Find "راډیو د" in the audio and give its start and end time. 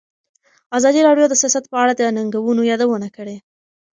1.07-1.33